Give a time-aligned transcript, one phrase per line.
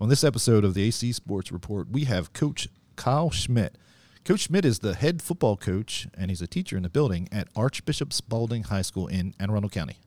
[0.00, 3.76] On this episode of the AC Sports Report, we have Coach Kyle Schmitt.
[4.24, 7.48] Coach Schmitt is the head football coach, and he's a teacher in the building at
[7.54, 9.98] Archbishop Spalding High School in Anne Arundel County.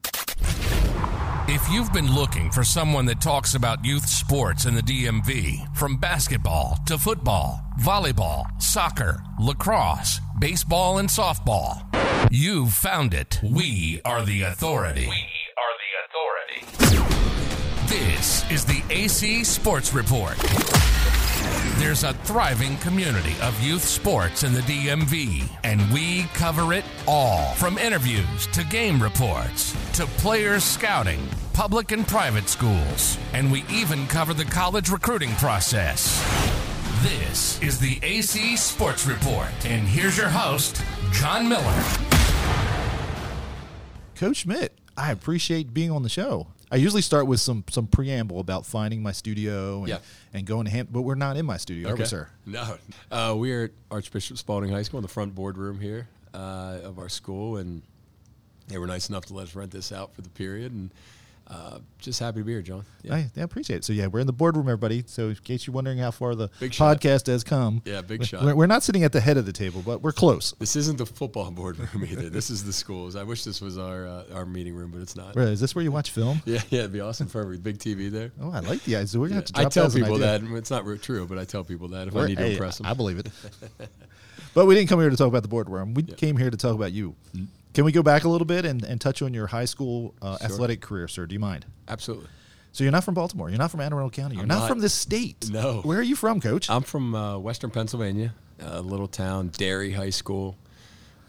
[1.47, 5.97] If you've been looking for someone that talks about youth sports in the DMV, from
[5.97, 11.85] basketball to football, volleyball, soccer, lacrosse, baseball, and softball,
[12.31, 13.39] you've found it.
[13.43, 15.11] We are the authority.
[17.93, 20.35] This is the AC Sports Report.
[21.77, 27.53] There's a thriving community of youth sports in the DMV, and we cover it all
[27.53, 31.19] from interviews to game reports to players scouting,
[31.53, 36.19] public and private schools, and we even cover the college recruiting process.
[37.03, 41.83] This is the AC Sports Report, and here's your host, John Miller.
[44.15, 46.47] Coach Schmitt, I appreciate being on the show.
[46.73, 49.99] I usually start with some some preamble about finding my studio and, Yeah.
[50.33, 52.27] and going to hand, but we're not in my studio, are we, sir?
[52.47, 52.77] No,
[53.11, 56.97] uh, we are at Archbishop Spalding High School in the front boardroom here uh, of
[56.97, 57.83] our school, and
[58.69, 60.89] they were nice enough to let us rent this out for the period, and
[61.47, 62.85] uh, just happy to be here, John.
[63.03, 63.83] Yeah, I, I appreciate it.
[63.83, 65.03] So yeah, we're in the boardroom, everybody.
[65.07, 66.99] So in case you're wondering how far the Big shot.
[67.01, 68.55] podcast has come, Yeah, big we're- shot.
[68.55, 70.53] We're, not sitting at the head of the table, but we're close.
[70.59, 72.29] this isn't the football boardroom either.
[72.29, 73.15] This is the schools.
[73.15, 75.35] I wish this was our uh, our meeting room, but it's not.
[75.35, 76.41] Right, Is this where you watch film?
[76.45, 78.31] Yeah, yeah, it'd be awesome for every big TV there.
[78.41, 79.07] Oh, I like the idea.
[79.07, 81.43] So we're gonna have to I tell that people that it's not true, but I
[81.45, 82.85] tell people that if I We're- need to hey, impress them.
[82.87, 83.27] I believe it.
[84.53, 85.93] but we didn't come here to talk about the boardroom.
[85.93, 87.15] We came here to talk about you.
[87.73, 90.37] Can we go back a little bit and, and touch on your high school uh,
[90.37, 90.45] Sure.
[90.45, 91.25] athletic career, sir?
[91.25, 91.65] Do you mind?
[91.87, 92.27] Absolutely.
[92.71, 93.49] So you're not from Baltimore.
[93.49, 94.35] You're not from Anne Arundel County.
[94.35, 94.69] You're not, not.
[94.69, 95.49] from this state.
[95.51, 95.81] No.
[95.81, 96.69] Where are you from, Coach?
[96.69, 100.57] I'm from uh, Western Pennsylvania, a little town, Derry High School.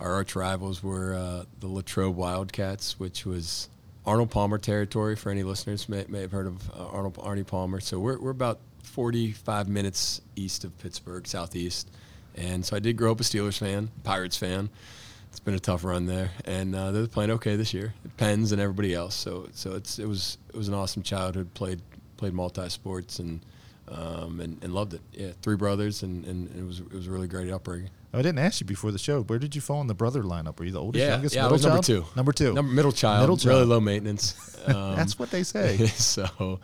[0.00, 3.68] Our arch rivals were uh, the Latrobe Wildcats, which was
[4.06, 5.16] Arnold Palmer territory.
[5.16, 7.80] For any listeners, may, may have heard of uh, Arnold Arnie Palmer.
[7.80, 11.90] So we're, we're about 45 minutes east of Pittsburgh, southeast.
[12.34, 14.70] And so I did grow up a Steelers fan, Pirates fan.
[15.34, 17.92] It's been a tough run there, and uh, they're playing okay this year.
[18.18, 19.16] Pens and everybody else.
[19.16, 21.52] So so it's it was it was an awesome childhood.
[21.54, 21.82] Played
[22.16, 23.40] played multi sports and
[23.88, 25.00] um, and, and loved it.
[25.12, 27.90] Yeah, three brothers, and, and it was it was a really great upbringing.
[28.12, 29.22] I didn't ask you before the show.
[29.22, 30.60] Where did you fall in the brother lineup?
[30.60, 31.84] Were you the oldest, Yeah, youngest, yeah, I middle was number child?
[31.84, 32.04] two.
[32.14, 32.52] Number two.
[32.54, 33.54] Number, middle child, Middle child.
[33.56, 34.50] really low maintenance.
[34.64, 35.76] Um, That's what they say.
[35.88, 36.58] so,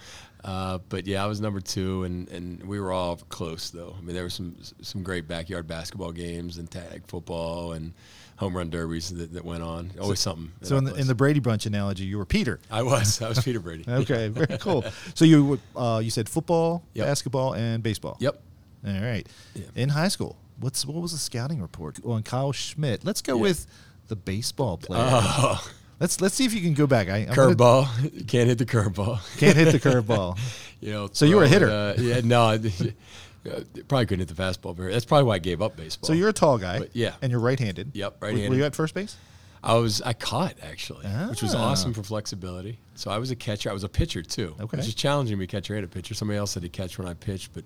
[0.45, 3.95] uh, but yeah, I was number two, and, and we were all close though.
[3.99, 7.93] I mean, there were some some great backyard basketball games and tag football and
[8.37, 9.91] home run derbies that, that went on.
[10.01, 10.51] Always something.
[10.63, 12.59] So in the, in the Brady Bunch analogy, you were Peter.
[12.71, 13.85] I was I was Peter Brady.
[13.87, 14.83] Okay, very cool.
[15.15, 17.07] So you uh, you said football, Yep.
[17.07, 18.17] basketball, and baseball.
[18.21, 18.41] Yep.
[18.87, 19.29] All right.
[19.55, 19.65] Yeah.
[19.75, 23.05] In high school, what's what was the scouting report on Kyle Schmitt?
[23.05, 23.43] Let's go Yeah.
[23.43, 23.67] with
[24.09, 25.03] the baseball player.
[25.05, 27.09] Oh, let's let's see if you can go back.
[27.09, 27.87] I curveball.
[28.29, 29.21] Can't hit the curveball.
[29.39, 30.39] Can't hit the curveball.
[30.81, 31.09] you know.
[31.13, 31.71] So you were a hitter.
[31.71, 32.21] Uh, yeah.
[32.25, 32.43] No.
[32.43, 32.59] I,
[33.89, 34.93] probably couldn't hit the fastball very.
[34.93, 36.09] That's probably why I gave up baseball.
[36.09, 36.81] So you're a tall guy.
[36.81, 37.15] But, yeah.
[37.23, 37.93] And you're right-handed.
[37.95, 38.59] Yep, Were- Were right-handed.
[38.59, 39.17] you at first base?
[39.63, 41.71] I was I caught actually, which was Ah.
[41.71, 42.79] awesome for flexibility.
[42.95, 43.69] So I was a catcher.
[43.69, 44.77] I was a pitcher too, Okay.
[44.79, 46.15] which is challenging to be a catcher and a pitcher.
[46.15, 47.65] Somebody else had to catch when I pitched, but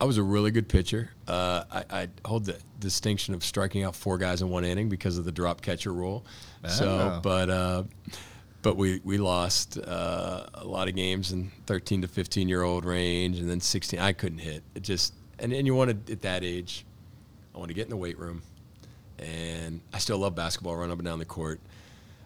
[0.00, 1.10] I was a really good pitcher.
[1.28, 5.18] Uh, I, I hold the distinction of striking out four guys in one inning because
[5.18, 6.24] of the drop catcher rule.
[6.68, 7.84] So, but uh,
[8.62, 12.84] but we we lost uh, a lot of games in 13 to 15 year old
[12.84, 14.00] range, and then 16.
[14.00, 14.62] I couldn't hit.
[14.74, 16.84] It just and and you wanted at that age,
[17.54, 18.42] I want to get in the weight room
[19.22, 21.60] and I still love basketball, run up and down the court.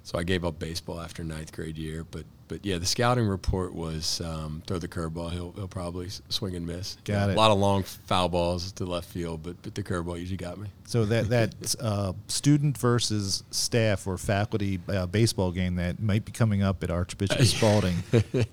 [0.03, 3.75] So I gave up baseball after ninth grade year, but but yeah, the scouting report
[3.75, 5.33] was um, throw the curveball.
[5.33, 6.97] He'll he'll probably swing and miss.
[7.05, 7.35] Got a it.
[7.35, 10.59] A lot of long foul balls to left field, but but the curveball usually got
[10.59, 10.69] me.
[10.85, 16.33] So that that uh, student versus staff or faculty uh, baseball game that might be
[16.33, 17.97] coming up at Archbishop Spalding,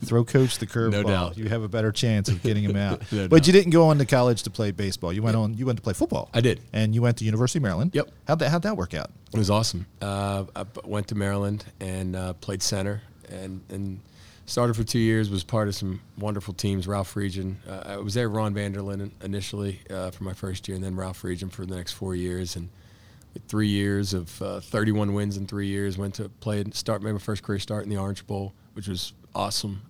[0.03, 0.91] throw coach the curveball.
[0.91, 1.37] No doubt.
[1.37, 3.01] You have a better chance of getting him out.
[3.13, 3.47] No but doubt.
[3.47, 5.13] you didn't go on to college to play baseball.
[5.13, 5.53] You went on.
[5.53, 6.29] You went to play football.
[6.33, 6.61] I did.
[6.71, 7.91] And you went to University of Maryland.
[7.93, 8.09] Yep.
[8.27, 9.11] How'd that How'd that work out?
[9.31, 9.85] It was awesome.
[10.01, 13.01] Uh, I went to Maryland and uh, played center
[13.33, 13.99] and and
[14.45, 15.29] started for two years.
[15.29, 16.87] Was part of some wonderful teams.
[16.87, 17.55] Ralph Friedgen.
[17.67, 18.29] Uh, I was there.
[18.29, 21.93] Ron Vanderlinden initially uh, for my first year, and then Ralph Friedgen for the next
[21.93, 22.55] four years.
[22.55, 22.69] And
[23.47, 27.13] three years of uh, 31 wins in three years, went to play and start made
[27.13, 29.81] my first career start in the Orange Bowl, which was awesome.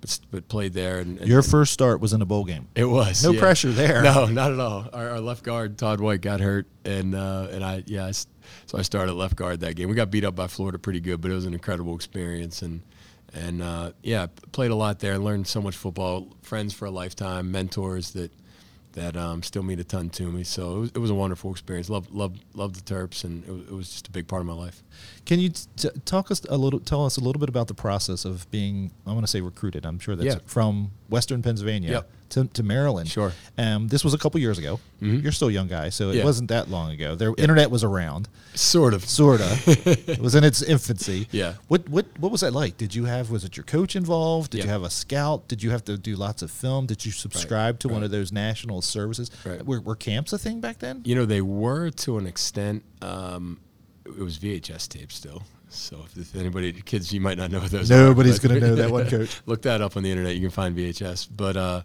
[0.00, 0.98] But, but played there.
[0.98, 2.68] And, and Your first start was in a bowl game.
[2.74, 3.40] it was No yeah.
[3.40, 4.02] pressure there.
[4.02, 4.88] No, not at all.
[4.92, 8.78] Our, our left guard Todd White got hurt, and uh, and I yeah, I so
[8.78, 9.88] I started left guard that game.
[9.88, 12.80] We got beat up by Florida pretty good, but it was an incredible experience, and
[13.34, 15.18] and uh, yeah, played a lot there.
[15.18, 16.28] Learned so much football.
[16.42, 18.32] Friends for a lifetime, mentors that
[18.92, 20.42] that um, still mean a ton to me.
[20.44, 21.88] So it was, it was a wonderful experience.
[21.88, 24.46] Love, love, love the Terps, and it was, it was just a big part of
[24.46, 24.82] my life.
[25.26, 26.80] Can you t- talk us a little?
[26.80, 28.90] Tell us a little bit about the process of being.
[29.06, 29.86] I want to say recruited.
[29.86, 30.40] I'm sure that's Yeah.
[30.46, 32.10] from Western Pennsylvania Yep.
[32.30, 33.08] To, to Maryland.
[33.08, 33.32] Sure.
[33.58, 34.80] Um, this was a couple years ago.
[35.02, 35.22] Mhm.
[35.22, 36.24] You're still a young guy, so it Yeah.
[36.24, 37.14] wasn't that long ago.
[37.14, 39.04] The internet was around, Sort of.
[39.08, 39.68] sort of.
[39.86, 41.28] it was in its infancy.
[41.30, 41.54] Yeah.
[41.68, 42.76] What what what was that like?
[42.76, 43.30] Did you have?
[43.30, 44.50] Was it your coach involved?
[44.52, 44.64] Did Yeah.
[44.64, 45.48] you have a scout?
[45.48, 46.86] Did you have to do lots of film?
[46.86, 49.30] Did you subscribe to one of those national services?
[49.44, 49.64] Right.
[49.64, 51.02] Were, were camps a thing back then?
[51.04, 52.82] You know, they were to an extent.
[53.02, 53.58] Um,
[54.06, 55.42] it was VHS tape still.
[55.72, 57.88] So if, if anybody, kids, you might not know those.
[57.88, 59.40] Nobody's but- gonna know that one, Coach.
[59.46, 60.34] Look that up on the internet.
[60.34, 61.28] You can find VHS.
[61.34, 61.82] But uh,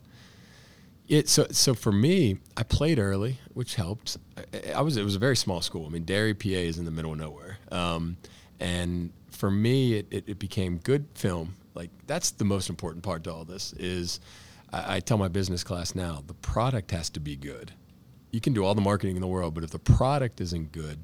[1.07, 4.17] it so so for me, I played early, which helped.
[4.37, 5.85] I, I was it was a very small school.
[5.85, 7.57] I mean, Derry, PA, is in the middle of nowhere.
[7.71, 8.17] Um,
[8.59, 11.55] and for me, it, it, it became good film.
[11.73, 14.19] Like that's the most important part to all this is.
[14.71, 17.71] I, I tell my business class now, the product has to be good.
[18.31, 20.99] You can do all the marketing in the world, but if the product isn't good,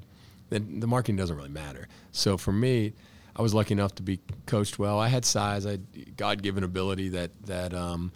[0.50, 1.88] then the marketing doesn't really matter.
[2.10, 2.92] So for me,
[3.34, 4.98] I was lucky enough to be coached well.
[4.98, 8.12] I had size, I had God-given ability that that um,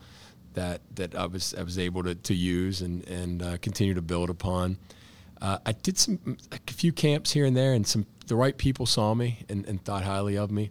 [0.57, 4.03] that that I was I was able to, to use and and uh, continue to
[4.03, 4.77] build upon.
[5.41, 8.87] Uh, I did some a few camps here and there, and some the right people
[8.87, 10.71] saw me and, and thought highly of me.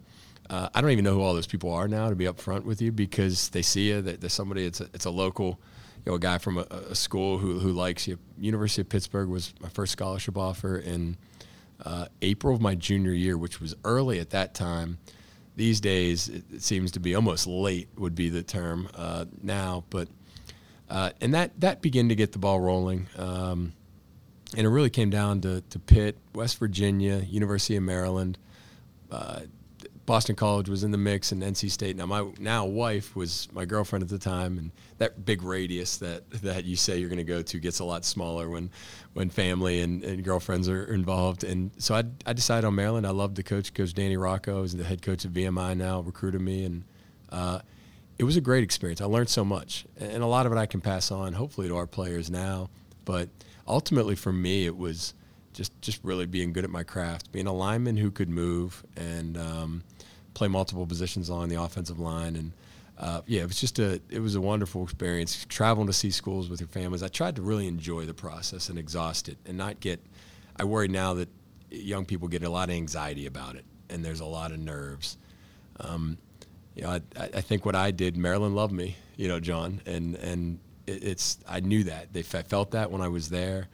[0.50, 2.80] Uh, I don't even know who all those people are now, to be upfront with
[2.80, 4.02] you, because they see you.
[4.02, 4.66] That there's somebody.
[4.66, 5.58] It's a, it's a local,
[6.04, 8.18] you know, a guy from a, a school who who likes you.
[8.38, 11.16] University of Pittsburgh was my first scholarship offer in
[11.84, 14.98] uh, April of my junior year, which was early at that time.
[15.56, 20.08] These days, it, seems to be almost late would be the term uh, now, but
[20.88, 23.06] uh, and that that began to get the ball rolling.
[23.16, 23.72] Um,
[24.56, 28.38] and it really came down to, to Pitt, West Virginia, University of Maryland,
[29.10, 29.40] uh,
[30.06, 31.96] Boston College was in the mix, and NC State.
[31.96, 36.30] Now my now wife was my girlfriend at the time, and that big radius that
[36.42, 38.70] that you say you're going to go to gets a lot smaller when
[39.14, 41.42] when family and, and girlfriends are involved.
[41.42, 43.06] And so I, I decided on Maryland.
[43.06, 46.40] I loved the coach, Coach Danny Rocco, is the head coach of VMI now, recruited
[46.40, 46.84] me, and
[47.30, 47.58] uh,
[48.18, 49.00] it was a great experience.
[49.00, 51.76] I learned so much, and a lot of it I can pass on, hopefully, to
[51.76, 52.70] our players now.
[53.04, 53.28] But
[53.66, 55.14] ultimately, for me, it was
[55.56, 59.36] just just really being good at my craft, being a lineman who could move and
[59.36, 59.82] um,
[60.34, 62.52] play multiple positions along the offensive line, and
[62.98, 66.48] uh, yeah, it was just a it was a wonderful experience traveling to see schools
[66.48, 67.02] with your families.
[67.02, 70.00] I tried to really enjoy the process and exhaust it, and not get.
[70.58, 71.28] I worry now that
[71.70, 75.16] young people get a lot of anxiety about it, and there's a lot of nerves.
[75.80, 76.18] Um,
[76.74, 80.16] you know, I, I think what I did, Maryland loved me, you know, John, and
[80.16, 83.68] and it's I knew that they I felt that when I was there.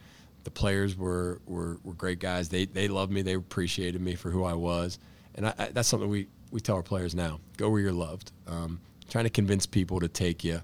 [0.45, 2.49] The players were, were, were great guys.
[2.49, 3.23] They they loved me.
[3.23, 4.99] They appreciated me for who I was,
[5.35, 7.41] and I, I, that's something we, we tell our players now.
[7.57, 8.33] Go where you're loved.
[8.47, 10.61] Um, trying to convince people to take you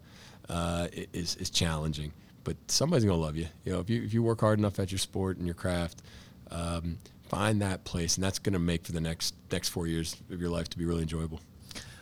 [0.49, 2.13] uh, is is challenging,
[2.45, 3.47] but somebody's gonna love you.
[3.65, 6.03] You know, if you if you work hard enough at your sport and your craft,
[6.51, 6.99] um,
[7.29, 10.51] find that place, and that's gonna make for the next next four years of your
[10.51, 11.41] life to be really enjoyable.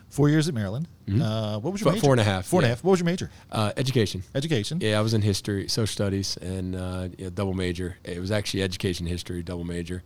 [0.09, 0.89] Four years at Maryland.
[1.09, 2.01] Uh, what was your Four- major?
[2.05, 2.83] four and a half, Four and a half.
[2.85, 3.31] What was your major?
[3.53, 4.23] Uh, education.
[4.35, 4.79] Education.
[4.81, 7.97] Yeah, I was in history, social studies, and uh, yeah, double major.
[8.05, 10.03] It was actually education history, double major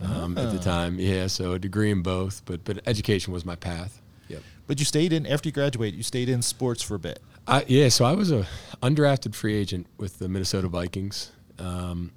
[0.00, 0.62] um, at the Ah.
[0.62, 0.98] time.
[0.98, 4.00] Yeah, so a degree in both, but but education was my path.
[4.28, 4.42] Yep.
[4.66, 5.96] But you stayed in after you graduated.
[5.96, 7.20] You stayed in sports for a bit.
[7.46, 8.46] I, yeah, so I was a
[8.82, 11.30] undrafted free agent with the Minnesota Vikings.
[11.58, 12.12] Um,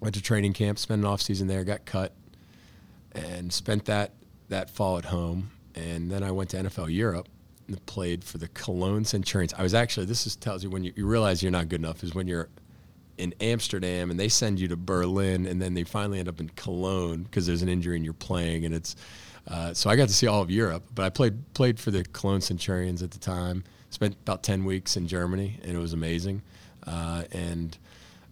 [0.00, 2.12] went to training camp, spent an off season there, got cut,
[3.12, 4.12] and spent that
[4.48, 5.50] that fall at home.
[5.74, 7.28] And then I went to NFL Europe
[7.68, 9.54] and played for the Cologne Centurions.
[9.54, 12.02] I was actually this is tells you when you, you realize you're not good enough
[12.02, 12.48] is when you're
[13.18, 16.48] in Amsterdam and they send you to Berlin and then they finally end up in
[16.50, 18.96] Cologne because there's an injury and you're playing and it's
[19.48, 22.04] uh, so I got to see all of Europe, but I played played for the
[22.04, 23.64] Cologne Centurions at the time.
[23.90, 26.42] Spent about ten weeks in Germany and it was amazing.
[26.86, 27.76] Uh, and,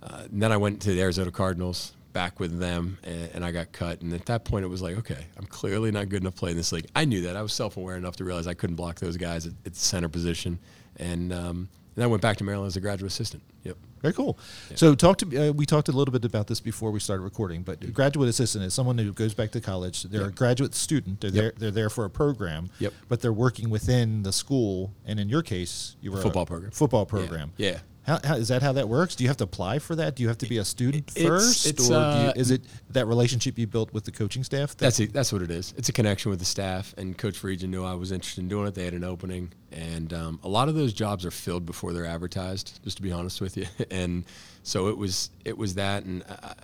[0.03, 3.53] uh, and then I went to the Arizona Cardinals, back with them, and, and I
[3.53, 4.01] got cut.
[4.03, 6.51] And at that point, it was like, okay, I'm clearly not good enough to play
[6.51, 6.87] in this league.
[6.95, 7.37] I knew that.
[7.37, 10.09] I was self-aware enough to realize I couldn't block those guys at, at the center
[10.09, 10.59] position.
[10.97, 13.43] And um, then I went back to Maryland as a graduate assistant.
[13.65, 13.77] Yep.
[14.01, 14.39] Very cool.
[14.77, 17.63] So, talk to uh, we talked a little bit about this before we started recording.
[17.63, 20.05] But graduate assistant is someone who goes back to college.
[20.05, 21.21] They're a graduate student.
[21.21, 21.53] They're there.
[21.59, 22.71] They're there for a program.
[22.79, 22.95] Yep.
[23.09, 24.95] But they're working within the school.
[25.05, 26.71] And in your case, you were a Football program.
[26.71, 27.19] Football Yeah.
[27.19, 27.53] program.
[27.59, 27.79] Yeah.
[28.11, 28.61] How, how is that?
[28.61, 29.15] How that works?
[29.15, 30.17] Do you have to apply for that?
[30.17, 32.63] Do you have to be a student It's- first, it's, or uh, you, is it
[32.91, 34.71] that relationship you built with the coaching staff?
[34.71, 35.13] that- That's it.
[35.13, 35.73] That's what it is.
[35.77, 38.67] It's a connection with the staff, and Coach Friedgen knew I was interested in doing
[38.67, 38.75] it.
[38.75, 42.05] They had an opening, and um, a lot of those jobs are filled before they're
[42.05, 42.81] advertised.
[42.83, 44.25] Just to be honest with you, and
[44.65, 45.31] so it was.
[45.45, 46.55] It was that, and uh,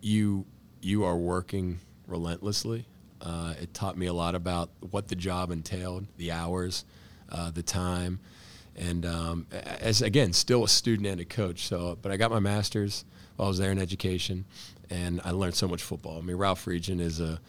[0.00, 0.46] you
[0.82, 2.86] you are working relentlessly.
[3.20, 6.84] Uh, it taught me a lot about what the job entailed, the hours,
[7.30, 8.18] uh, the time,
[8.76, 11.66] and um, as again, still a student and a coach.
[11.66, 13.04] So, but I got my master's
[13.36, 14.44] while I was there in education,
[14.90, 16.18] and I learned so much football.
[16.18, 17.40] I mean, Ralph Friedgen is a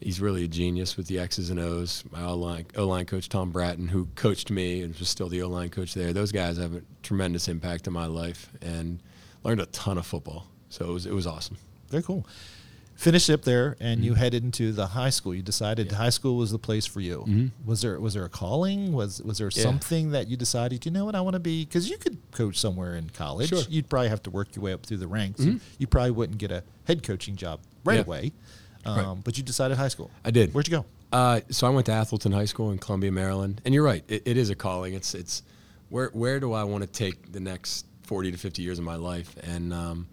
[0.00, 2.04] he's really a genius with the X's and O's.
[2.10, 5.42] My O line O line coach Tom Brattan, who coached me and was still the
[5.42, 6.12] O line coach there.
[6.12, 9.00] Those guys have a tremendous impact in my life, and
[9.44, 10.46] learned a ton of football.
[10.68, 11.58] So it was it was awesome.
[11.88, 12.26] Very cool.
[13.02, 14.04] Finished up there, and mm-hmm.
[14.04, 15.34] you headed into the high school.
[15.34, 15.96] You decided yeah.
[15.96, 17.24] high school was the place for you.
[17.26, 17.68] Mm-hmm.
[17.68, 18.92] Was there was there a calling?
[18.92, 19.60] Was was there yeah.
[19.60, 20.86] something that you decided?
[20.86, 21.64] You know what I want to be?
[21.64, 23.48] Because you could coach somewhere in college.
[23.48, 23.62] Sure.
[23.68, 25.40] You'd probably have to work your way up through the ranks.
[25.40, 25.56] Mm-hmm.
[25.78, 28.02] You probably wouldn't get a head coaching job right yeah.
[28.02, 28.32] away.
[28.84, 29.24] Um, right.
[29.24, 30.08] But you decided high school.
[30.24, 30.54] I did.
[30.54, 30.84] Where'd you go?
[31.10, 33.60] Uh, so I went to Atholton High School in Columbia, Maryland.
[33.64, 34.94] And you're right, it, it is a calling.
[34.94, 35.42] It's it's
[35.88, 38.94] where where do I want to take the next 40 to 50 years of my
[38.94, 39.34] life?
[39.42, 40.06] And um,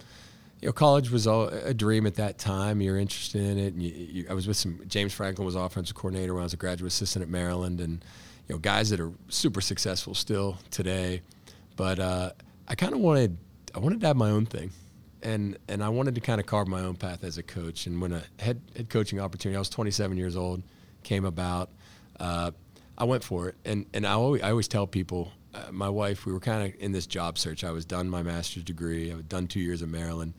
[0.62, 2.82] you know, college was all, a dream at that time.
[2.82, 3.74] You're interested in it.
[3.74, 4.82] And you, you, I was with some.
[4.88, 8.04] James Franklin was offensive coordinator when I was a graduate assistant at Maryland, and
[8.48, 11.22] you know, guys that are super successful still today.
[11.78, 12.32] But uh,
[12.68, 13.38] I kind of wanted,
[13.74, 14.72] I wanted to have my own thing,
[15.24, 17.88] and and I wanted to kind of carve my own path as a coach.
[17.88, 20.62] And when a head head coaching opportunity, I was 27 years old,
[21.04, 21.70] came about.
[22.20, 22.51] Uh,
[22.98, 25.32] I went for it, and and I always, I always tell people,
[25.72, 27.63] my wife, we were kind of in this job search.
[27.63, 29.12] I was done my master's degree.
[29.12, 30.34] I had done two years in Maryland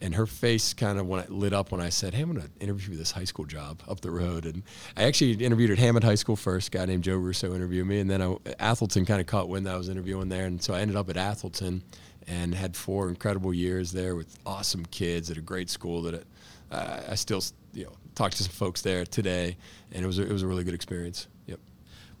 [0.00, 2.50] and her face kind of when lit up when I said, "Hey, I'm going to
[2.60, 4.62] interview for this high school job up the road." And
[4.96, 6.68] I actually interviewed at Hammond High School first.
[6.68, 8.26] A guy named Joe Russo interviewed me, and then I,
[8.60, 11.08] Atholton kind of caught wind that I was interviewing there, and so I ended up
[11.08, 11.82] at Atholton
[12.26, 16.26] and had four incredible years there with awesome kids at a great school that it,
[16.70, 19.56] uh, I still you know talk to some folks there today,
[19.92, 21.26] and it was a, it was a really good experience.
[21.46, 21.60] Yep.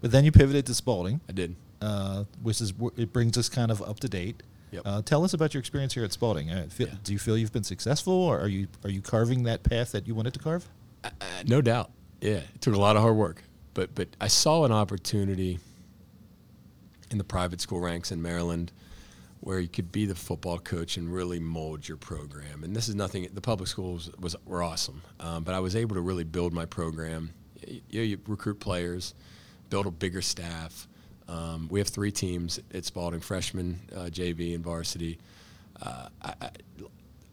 [0.00, 1.20] But then you pivoted to Spalding.
[1.28, 4.42] I did, uh, which is it brings us kind of up to date.
[4.72, 4.82] Yep.
[4.84, 6.50] Uh, tell us about your experience here at Spalding.
[6.50, 6.94] Uh, feel, yeah.
[7.04, 10.06] Do you feel you've been successful, or are you are you carving that path that
[10.06, 10.68] you wanted to carve?
[11.46, 11.90] No doubt.
[12.20, 13.42] Yeah, it took a lot of hard work,
[13.74, 15.60] but but I saw an opportunity
[17.10, 18.72] in the private school ranks in Maryland
[19.40, 22.64] where you could be the football coach and really mold your program.
[22.64, 23.28] And this is nothing.
[23.32, 26.64] The public schools was were awesome, um, but I was able to really build my
[26.66, 27.30] program.
[27.64, 29.14] You, you recruit players,
[29.70, 30.88] build a bigger staff.
[31.28, 35.18] Um, we have three teams at Spalding: freshman, uh, JV, and varsity.
[35.82, 36.50] Uh, I, I,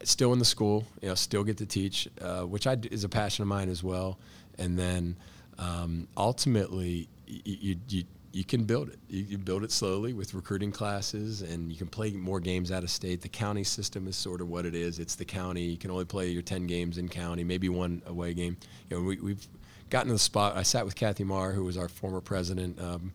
[0.04, 3.10] still in the school, you know, still get to teach, uh, which I, is a
[3.10, 4.18] passion of mine as well.
[4.58, 5.16] And then
[5.58, 9.00] um, ultimately, you, you, you can build it.
[9.10, 12.84] You, you, build it slowly with recruiting classes, and you can play more games out
[12.84, 13.22] of state.
[13.22, 15.00] The county system is sort of what it is.
[15.00, 15.64] It's the county.
[15.64, 18.58] You can only play your ten games in county, maybe one away game.
[18.90, 19.48] You know, we, have
[19.90, 20.58] gotten to the spot.
[20.58, 22.82] I sat with Kathy Marr, who was our former president.
[22.82, 23.14] Um,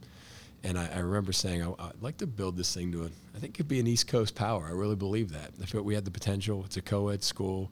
[0.64, 3.38] and I, I remember saying, I, would like to build this thing to a, I
[3.38, 4.66] think it could be an East Coast power.
[4.66, 5.50] I really believe that.
[5.62, 6.64] I feel we had the potential.
[6.64, 7.70] It's a co-ed school.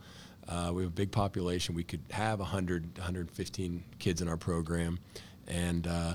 [0.49, 1.75] Uh, we have a big population.
[1.75, 5.01] We could have 100, 115 kids in our program.
[5.49, 6.15] And uh,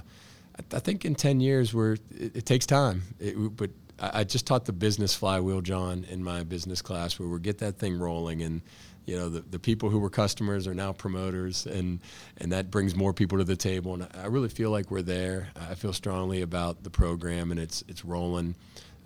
[0.57, 3.03] I, I, think in 10 years, we're, it, it takes time.
[3.19, 7.27] It, but I, I, just taught the business flywheel, John, in my business class where
[7.27, 8.41] we get that thing rolling.
[8.41, 8.61] And
[9.05, 12.00] you know the, the people who were customers are now promoters and
[12.38, 15.50] and that brings more people to the table and I really feel like we're there.
[15.70, 18.55] I feel strongly about the program and it's it's rolling.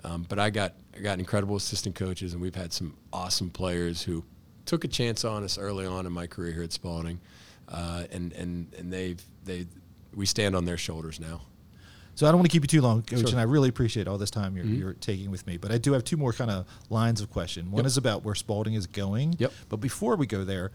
[0.04, 4.02] Um, but I got I got incredible assistant coaches and we've had some awesome players
[4.04, 4.24] who
[4.66, 7.20] took a chance on us early on in my career here at Spalding
[7.70, 9.66] uh, and and and they've they
[10.14, 11.42] we stand on their shoulders now
[12.16, 13.30] so I don't want to keep you too long, Coach, sure.
[13.30, 14.80] and I really appreciate all this time you're, mm-hmm.
[14.80, 15.58] you're, taking with me.
[15.58, 17.70] But I do have two more kind of lines of question.
[17.72, 17.88] One yep.
[17.88, 19.36] is about where Spalding is going.
[19.38, 19.52] Yep.
[19.68, 20.72] But before we go there,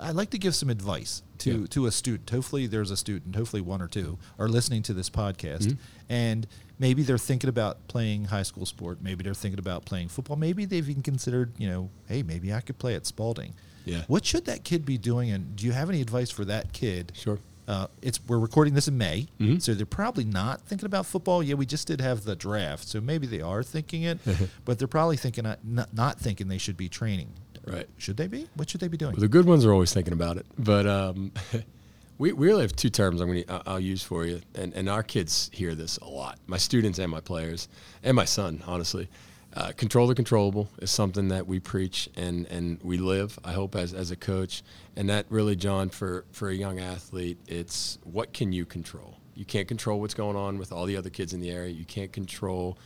[0.00, 2.28] I'd like to give some advice to, to a student.
[2.28, 5.62] Hopefully, there's a student, hopefully, one or two are listening to this podcast.
[5.62, 6.12] Mm-hmm.
[6.12, 6.46] And
[6.78, 8.98] maybe they're thinking about playing high school sport.
[9.00, 10.36] Maybe they're thinking about playing football.
[10.36, 13.54] Maybe they've even considered, you know, hey, maybe I could play at Spalding.
[13.86, 14.02] Yeah.
[14.06, 15.30] What should that kid be doing?
[15.30, 17.12] And do you have any advice for that kid?
[17.14, 19.58] Sure uh, it's we're recording this in May, mm-hmm.
[19.58, 21.42] so they're probably not thinking about football.
[21.42, 24.18] Yeah, we just did have the draft, so maybe they are thinking it,
[24.64, 27.32] but they're probably thinking uh, not, not thinking they should be training.
[27.66, 27.88] Right?
[27.96, 28.48] Should they be?
[28.54, 29.12] What should they be doing?
[29.12, 31.32] Well, the good ones are always thinking about it, but um,
[32.18, 34.88] we we really have two terms I'm going to I'll use for you, and and
[34.88, 36.38] our kids hear this a lot.
[36.46, 37.68] My students and my players,
[38.02, 39.08] and my son, honestly.
[39.56, 43.76] Uh, control the controllable is something that we preach and, and we live, I hope,
[43.76, 44.64] as, as a coach.
[44.96, 49.16] And that really, John, for, for a young athlete, it's what can you control?
[49.36, 51.72] You can't control what's going on with all the other kids in the area.
[51.72, 52.78] You can't control,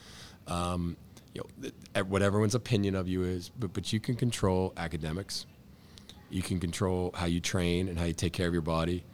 [0.46, 0.96] um,
[1.34, 1.42] you
[1.94, 5.46] know, what everyone's opinion of you is, but, but you can control academics.
[6.28, 9.04] You can control how you train and how you take care of your body.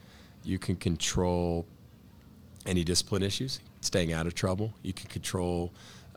[0.42, 1.66] You can control
[2.66, 4.74] any discipline issues, staying out of trouble.
[4.82, 5.72] You can control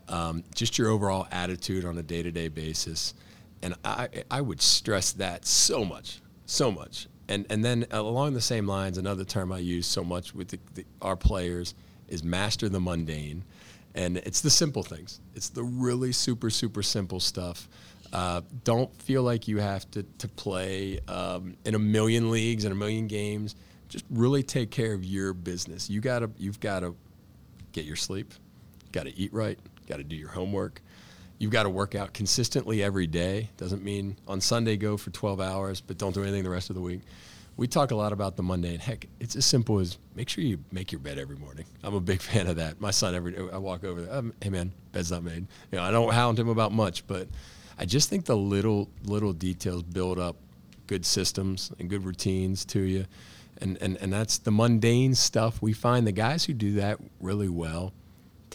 [0.10, 3.14] um, just your overall attitude on a day to day basis.
[3.62, 7.08] And I, I would stress that so much, so much.
[7.30, 10.60] And, and then along the same lines, another term I use so much with the,
[10.76, 11.76] the, our players
[12.08, 13.44] is master the mundane.
[13.96, 15.20] And it's the simple things.
[15.36, 17.68] It's the really super super simple stuff.
[18.14, 22.72] Uh, don't feel like you have to to play um, in a million leagues and
[22.72, 23.56] a million games.
[23.90, 25.90] Just really take care of your business.
[25.90, 26.96] You gotta you've got to
[27.72, 28.34] get your sleep.
[28.98, 29.60] Got to eat right.
[29.88, 30.82] Got to do your homework.
[31.38, 33.51] You've got to work out consistently every day.
[33.56, 36.75] Doesn't mean on Sunday go for 12 hours, but don't do anything the rest of
[36.75, 37.01] the week.
[37.58, 38.80] We talk a lot about the mundane.
[38.80, 41.66] Heck, it's as simple as make sure you make your bed every morning.
[41.84, 42.82] I'm a big fan of that.
[42.82, 44.16] My son every day, I walk over there.
[44.16, 45.46] Um, hey man, bed's not made.
[45.72, 47.27] You know, I don't hound him about much, but
[47.77, 50.38] I just think the little little details build up
[50.88, 53.06] good systems and good routines to you.
[53.62, 55.62] And, and, and that's the mundane stuff.
[55.62, 57.94] We find the guys who do that really well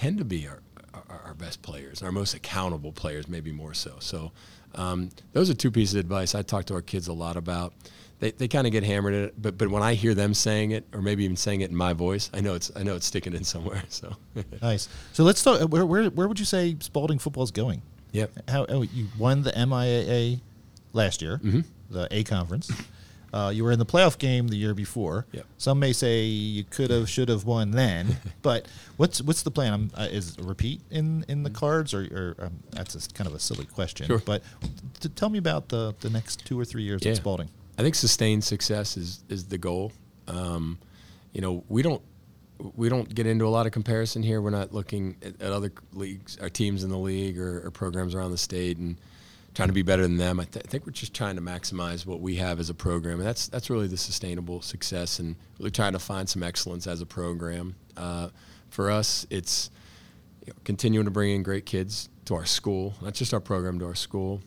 [0.03, 0.61] tend to be our,
[0.95, 3.95] our, our best players, our most accountable players, maybe more so.
[4.01, 4.33] So
[4.75, 7.73] um, those are two pieces of advice I talk to our kids a lot about.
[8.19, 10.73] They, they kind of get hammered at it, but but when I hear them saying
[10.73, 13.07] it, or maybe even saying it in my voice, I know it's I know it's
[13.07, 13.83] sticking in somewhere.
[13.89, 14.17] So
[14.63, 14.89] nice.
[15.13, 15.61] So let's talk.
[15.71, 17.83] Where where where would you say Spalding football is going?
[18.13, 18.49] Yep.
[18.49, 20.41] How oh, you won the MIAA
[20.93, 21.61] last year, mm-hmm.
[21.91, 22.71] the A conference.
[23.33, 25.27] Uh, you were in the playoff game the year before.
[25.33, 25.47] Yep.
[25.57, 28.19] Some may say you could have, should have won then.
[28.43, 28.67] but
[28.99, 29.73] what's what's the plan?
[29.73, 33.27] Um, uh, is a repeat in, in the cards, or, or um, that's a, kind
[33.27, 34.07] of a silly question.
[34.07, 34.19] Sure.
[34.19, 34.43] But
[35.01, 37.13] t- tell me about the, the next two or three years Yeah.
[37.13, 37.49] at Spalding.
[37.79, 39.93] I think sustained success is is the goal.
[40.29, 40.79] Um,
[41.33, 42.03] you know, we don't
[42.77, 44.41] we don't get into a lot of comparison here.
[44.43, 48.15] We're not looking at, at other leagues, our teams in the league, or, or programs
[48.15, 48.99] around the state, and
[49.55, 50.41] trying to be better than them.
[50.41, 53.19] I, th- I think we're just trying to maximize what we have as a program,
[53.19, 57.01] and that's that's really the sustainable success, and really trying to find some excellence as
[57.01, 57.75] a program.
[57.97, 58.29] Uh,
[58.71, 59.71] for us, it's
[60.47, 63.79] you know, continuing to bring in great kids to our school, not just our program,
[63.79, 64.41] to our school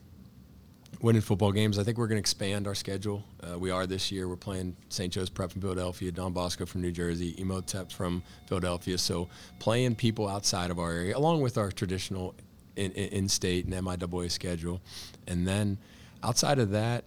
[1.01, 1.77] winning football games.
[1.77, 3.23] I think we're going to expand our schedule.
[3.41, 4.27] Uh, we are this year.
[4.27, 5.13] We're playing St.
[5.13, 8.97] Joe's Prep from Philadelphia, Don Bosco from New Jersey, Imhotep from Philadelphia.
[8.97, 12.35] So playing people outside of our area, along with our traditional
[12.75, 14.81] in, in, in-state and MIAA schedule,
[15.27, 15.77] and then
[16.23, 17.05] outside of that,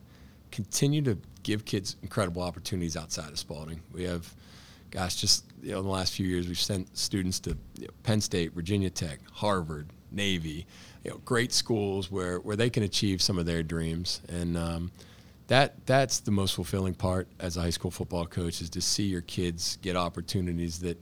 [0.50, 3.80] continue to give kids incredible opportunities outside of Spalding.
[3.92, 4.32] We have,
[4.90, 7.92] gosh, just you know, in the last few years, we've sent students to you know,
[8.02, 10.66] Penn State, Virginia Tech, Harvard, Navy,
[11.04, 14.20] you know, great schools where, where they can achieve some of their dreams.
[14.28, 14.90] And um,
[15.48, 19.04] that that's the most fulfilling part as a high school football coach is to see
[19.04, 20.98] your kids get opportunities that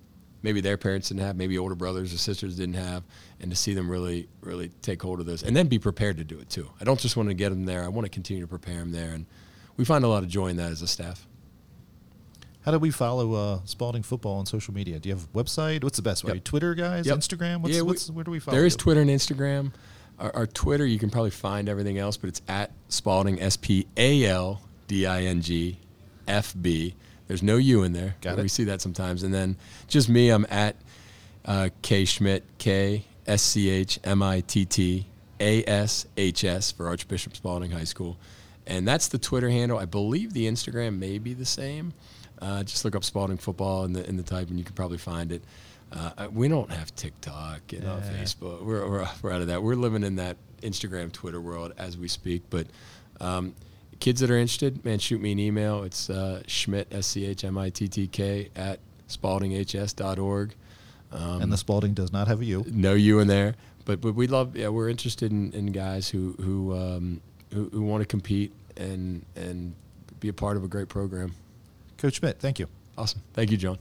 [0.47, 3.03] maybe their parents didn't have, maybe older brothers or sisters didn't have,
[3.41, 6.25] and to see them really really take hold of this and then be prepared to
[6.25, 6.71] do it too.
[6.81, 8.93] I don't just want to get them there; I want to continue to prepare them
[8.93, 9.27] there, and
[9.77, 11.27] we find a lot of joy in that as a staff.
[12.65, 14.99] How do we follow uh, Spalding football on social media?
[15.01, 15.83] Do you have a website?
[15.85, 16.35] What's the best way?
[16.35, 16.45] Yep.
[16.45, 17.07] Twitter, guys?
[17.07, 17.19] Yep.
[17.19, 17.61] Instagram?
[17.61, 18.79] What's, Yeah, we- what's, where do we follow There is you?
[18.79, 19.73] Twitter and Instagram.
[20.19, 23.87] Our, our Twitter, you can probably find everything else, but it's at Spalding, S P
[23.97, 25.79] A L D I N G
[26.27, 26.95] F B.
[27.29, 28.17] There's no U in there.
[28.21, 28.43] Got it.
[28.43, 29.23] We see that sometimes.
[29.23, 29.57] And then
[29.89, 30.77] just me, I'm at
[31.45, 35.07] uh, K Schmitt, K S C H M I T T
[35.41, 38.17] A S H S for Archbishop Spalding High School.
[38.67, 39.79] And that's the Twitter handle.
[39.79, 41.93] I believe the Instagram may be the same.
[42.41, 44.99] Uh, just look up Spalding football in the in the type, and you can probably
[44.99, 45.43] find it.
[45.93, 48.01] Uh, we don't have TikTok and Yeah.
[48.21, 48.63] Facebook.
[48.65, 49.63] We're, we're we're out of that.
[49.63, 52.43] We're living in that Instagram, Twitter world as we speak.
[52.51, 52.67] But
[53.21, 53.55] um,
[54.01, 55.83] kids that are interested, man, shoot me an email.
[55.83, 60.55] It's uh, Schmitt S C H M I T T K at spaldinghs.org.
[61.13, 62.65] Um, and the Spalding does not have a U.
[62.69, 63.55] no you in there.
[63.85, 67.21] But but we love yeah we're interested in, in guys who who um,
[67.55, 69.75] who, who want to compete and and
[70.19, 71.35] be a part of a great program.
[71.97, 72.69] Coach Schmitt, thank you.
[72.99, 73.23] Awesome.
[73.35, 73.79] Thank you, John.